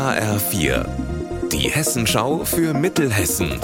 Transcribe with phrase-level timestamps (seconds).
[0.00, 0.86] HR4,
[1.52, 3.60] die Hessenschau für Mittelhessen.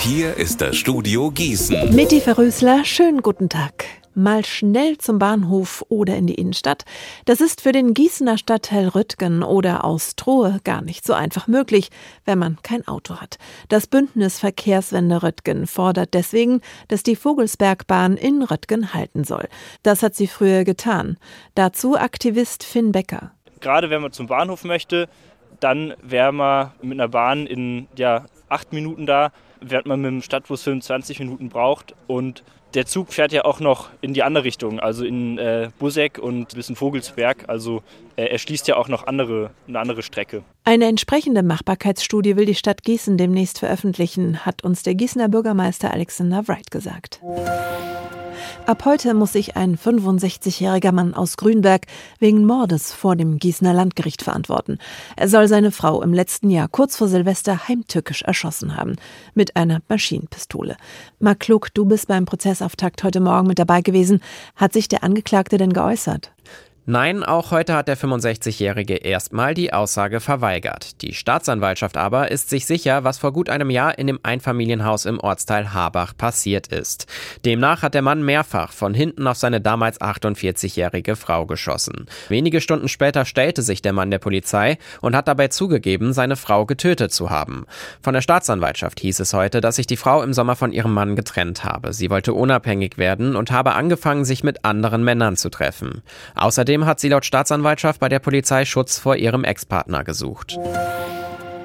[0.00, 1.94] Hier ist das Studio Gießen.
[1.94, 3.86] Mitti Verrösler, schönen guten Tag.
[4.12, 6.84] Mal schnell zum Bahnhof oder in die Innenstadt.
[7.24, 11.88] Das ist für den Gießener Stadtteil Rüttgen oder Austrohe gar nicht so einfach möglich,
[12.26, 13.38] wenn man kein Auto hat.
[13.70, 19.48] Das Bündnis Verkehrswende Rüttgen fordert deswegen, dass die Vogelsbergbahn in Rüttgen halten soll.
[19.82, 21.16] Das hat sie früher getan.
[21.54, 23.32] Dazu Aktivist Finn Becker.
[23.60, 25.08] Gerade wenn man zum Bahnhof möchte,
[25.60, 30.22] dann wäre man mit einer Bahn in ja, acht Minuten da, während man mit dem
[30.22, 31.94] Stadtbus 25 Minuten braucht.
[32.06, 36.18] Und der Zug fährt ja auch noch in die andere Richtung, also in äh, Busseck
[36.18, 37.48] und bis in Vogelsberg.
[37.48, 37.82] Also
[38.16, 40.42] äh, er schließt ja auch noch andere, eine andere Strecke.
[40.64, 46.46] Eine entsprechende Machbarkeitsstudie will die Stadt Gießen demnächst veröffentlichen, hat uns der Gießener Bürgermeister Alexander
[46.48, 47.20] Wright gesagt.
[48.66, 51.86] Ab heute muss sich ein 65-jähriger Mann aus Grünberg
[52.18, 54.78] wegen Mordes vor dem Gießener Landgericht verantworten.
[55.16, 58.96] Er soll seine Frau im letzten Jahr kurz vor Silvester heimtückisch erschossen haben.
[59.34, 60.76] Mit einer Maschinenpistole.
[61.18, 64.20] Mark Klug, du bist beim Prozessauftakt heute Morgen mit dabei gewesen.
[64.56, 66.32] Hat sich der Angeklagte denn geäußert?
[66.88, 71.02] Nein, auch heute hat der 65-Jährige erstmal die Aussage verweigert.
[71.02, 75.18] Die Staatsanwaltschaft aber ist sich sicher, was vor gut einem Jahr in dem Einfamilienhaus im
[75.18, 77.08] Ortsteil Habach passiert ist.
[77.44, 82.06] Demnach hat der Mann mehrfach von hinten auf seine damals 48-jährige Frau geschossen.
[82.28, 86.66] Wenige Stunden später stellte sich der Mann der Polizei und hat dabei zugegeben, seine Frau
[86.66, 87.66] getötet zu haben.
[88.00, 91.16] Von der Staatsanwaltschaft hieß es heute, dass sich die Frau im Sommer von ihrem Mann
[91.16, 91.92] getrennt habe.
[91.92, 96.02] Sie wollte unabhängig werden und habe angefangen, sich mit anderen Männern zu treffen.
[96.36, 100.58] Außerdem Außerdem hat sie laut Staatsanwaltschaft bei der Polizei Schutz vor ihrem Ex-Partner gesucht.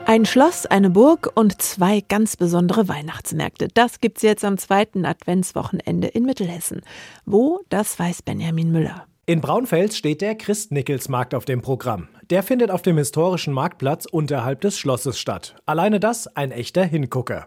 [0.06, 3.68] Ein Schloss, eine Burg und zwei ganz besondere Weihnachtsmärkte.
[3.74, 6.82] Das gibt's jetzt am zweiten Adventswochenende in Mittelhessen.
[7.26, 9.06] Wo, das weiß Benjamin Müller.
[9.28, 12.08] In Braunfels steht der Christnickelsmarkt auf dem Programm.
[12.32, 15.56] Der findet auf dem historischen Marktplatz unterhalb des Schlosses statt.
[15.68, 17.46] Alleine das ein echter Hingucker.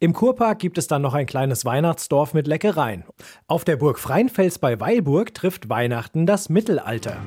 [0.00, 3.04] Im Kurpark gibt es dann noch ein kleines Weihnachtsdorf mit Leckereien.
[3.46, 7.18] Auf der Burg Freinfels bei Weilburg trifft Weihnachten das Mittelalter.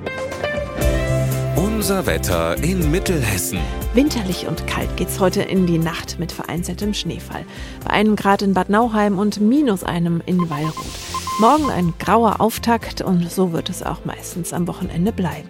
[1.55, 3.59] Unser Wetter in Mittelhessen.
[3.93, 7.45] Winterlich und kalt geht's heute in die Nacht mit vereinzeltem Schneefall.
[7.85, 11.04] Bei einem Grad in Bad Nauheim und minus einem in Wallroth.
[11.37, 15.49] Morgen ein grauer Auftakt und so wird es auch meistens am Wochenende bleiben.